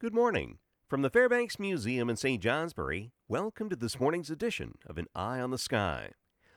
[0.00, 0.58] Good morning.
[0.88, 2.42] From the Fairbanks Museum in St.
[2.42, 6.10] Johnsbury, welcome to this morning's edition of An Eye on the Sky.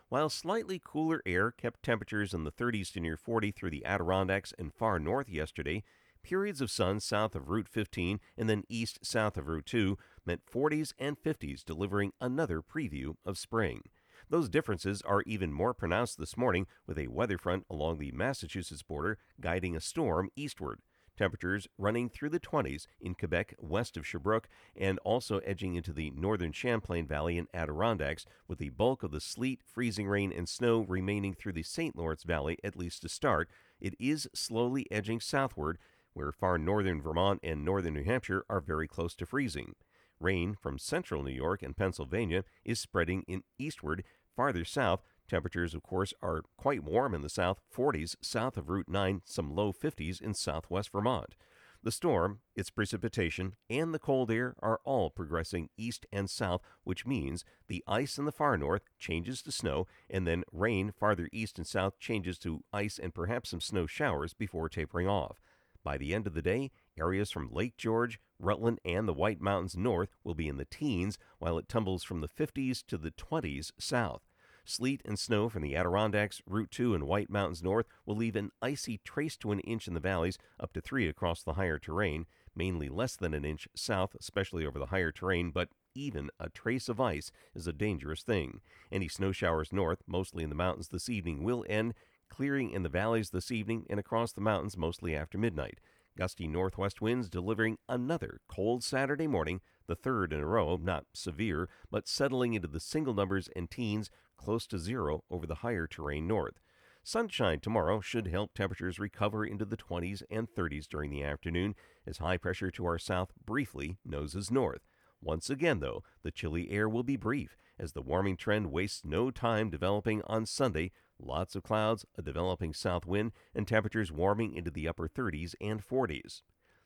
[0.10, 4.56] While slightly cooler air kept temperatures in the 30s to near 40 through the Adirondacks
[4.58, 5.84] and far north yesterday,
[6.24, 10.42] periods of sun south of Route 15 and then east south of Route 2 meant
[10.52, 13.84] 40s and 50s, delivering another preview of spring.
[14.30, 18.82] Those differences are even more pronounced this morning with a weather front along the Massachusetts
[18.82, 20.80] border guiding a storm eastward.
[21.18, 26.12] Temperatures running through the 20s in Quebec west of Sherbrooke and also edging into the
[26.12, 30.86] northern Champlain Valley and Adirondacks, with the bulk of the sleet, freezing rain, and snow
[30.88, 31.96] remaining through the St.
[31.96, 33.50] Lawrence Valley at least to start.
[33.82, 35.78] It is slowly edging southward,
[36.14, 39.76] where far northern Vermont and northern New Hampshire are very close to freezing.
[40.20, 44.04] Rain from central New York and Pennsylvania is spreading in eastward
[44.36, 48.88] farther south Temperatures, of course, are quite warm in the south 40s south of Route
[48.88, 51.36] 9, some low 50s in southwest Vermont.
[51.84, 57.06] The storm, its precipitation, and the cold air are all progressing east and south, which
[57.06, 61.58] means the ice in the far north changes to snow, and then rain farther east
[61.58, 65.40] and south changes to ice and perhaps some snow showers before tapering off.
[65.84, 69.78] By the end of the day, areas from Lake George, Rutland, and the White Mountains
[69.78, 73.72] north will be in the teens, while it tumbles from the 50s to the 20s
[73.80, 74.27] south.
[74.70, 78.52] Sleet and snow from the Adirondacks, Route 2, and White Mountains north will leave an
[78.62, 82.26] icy trace to an inch in the valleys, up to three across the higher terrain,
[82.54, 86.90] mainly less than an inch south, especially over the higher terrain, but even a trace
[86.90, 88.60] of ice is a dangerous thing.
[88.92, 91.94] Any snow showers north, mostly in the mountains this evening, will end,
[92.28, 95.80] clearing in the valleys this evening and across the mountains mostly after midnight.
[96.18, 101.70] Gusty northwest winds delivering another cold Saturday morning, the third in a row, not severe,
[101.92, 106.28] but settling into the single numbers and teens close to zero over the higher terrain
[106.28, 106.60] north.
[107.04, 112.18] Sunshine tomorrow should help temperatures recover into the 20s and 30s during the afternoon as
[112.18, 114.82] high pressure to our south briefly noses north.
[115.22, 119.30] Once again, though, the chilly air will be brief as the warming trend wastes no
[119.30, 120.92] time developing on Sunday.
[121.20, 125.86] Lots of clouds, a developing south wind, and temperatures warming into the upper 30s and
[125.86, 126.42] 40s.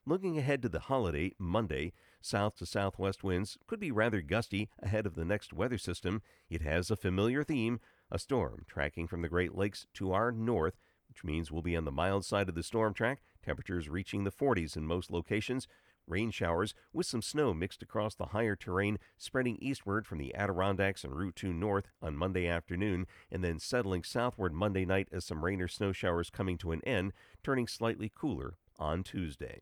[0.05, 5.05] Looking ahead to the holiday, Monday, south to southwest winds could be rather gusty ahead
[5.05, 6.21] of the next weather system.
[6.49, 7.79] It has a familiar theme
[8.11, 10.75] a storm tracking from the Great Lakes to our north,
[11.07, 14.31] which means we'll be on the mild side of the storm track, temperatures reaching the
[14.31, 15.67] 40s in most locations.
[16.11, 21.05] Rain showers with some snow mixed across the higher terrain, spreading eastward from the Adirondacks
[21.05, 25.45] and Route 2 north on Monday afternoon, and then settling southward Monday night as some
[25.45, 27.13] rain or snow showers coming to an end,
[27.43, 29.61] turning slightly cooler on Tuesday.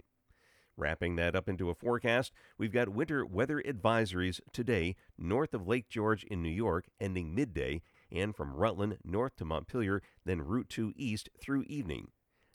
[0.75, 5.87] Wrapping that up into a forecast, we've got winter weather advisories today north of Lake
[5.87, 10.93] George in New York, ending midday, and from Rutland north to Montpelier, then Route 2
[10.95, 12.07] east through evening.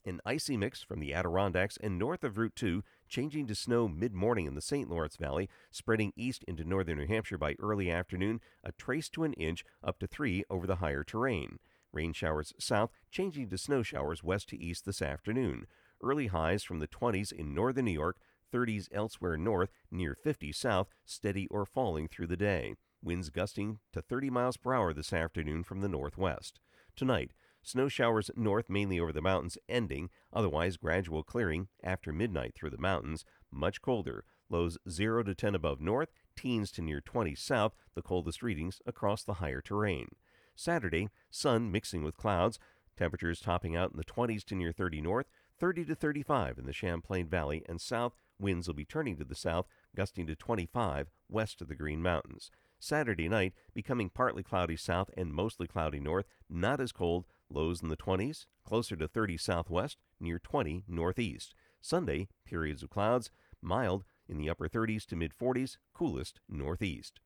[0.06, 4.12] An icy mix from the Adirondacks and north of Route 2, changing to snow mid
[4.12, 4.90] morning in the St.
[4.90, 9.32] Lawrence Valley, spreading east into northern New Hampshire by early afternoon, a trace to an
[9.32, 11.58] inch up to 3 over the higher terrain.
[11.90, 15.66] Rain showers south, changing to snow showers west to east this afternoon.
[16.02, 18.18] Early highs from the 20s in northern New York,
[18.52, 22.74] 30s elsewhere north, near 50 south, steady or falling through the day.
[23.02, 26.60] Winds gusting to 30 miles per hour this afternoon from the northwest.
[26.94, 27.32] Tonight,
[27.66, 32.78] Snow showers north, mainly over the mountains, ending, otherwise gradual clearing after midnight through the
[32.78, 33.24] mountains.
[33.50, 34.24] Much colder.
[34.50, 39.24] Lows 0 to 10 above north, teens to near 20 south, the coldest readings across
[39.24, 40.08] the higher terrain.
[40.54, 42.58] Saturday, sun mixing with clouds,
[42.98, 45.26] temperatures topping out in the 20s to near 30 north,
[45.58, 48.12] 30 to 35 in the Champlain Valley and south.
[48.38, 52.50] Winds will be turning to the south, gusting to 25 west of the Green Mountains.
[52.78, 57.88] Saturday night, becoming partly cloudy south and mostly cloudy north, not as cold, lows in
[57.88, 61.54] the 20s, closer to 30 southwest, near 20 northeast.
[61.80, 67.20] Sunday, periods of clouds, mild in the upper 30s to mid 40s, coolest northeast.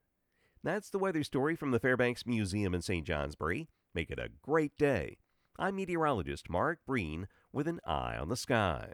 [0.62, 3.06] That's the weather story from the Fairbanks Museum in St.
[3.06, 3.68] Johnsbury.
[3.94, 5.18] Make it a great day.
[5.58, 8.92] I'm meteorologist Mark Breen with an eye on the sky.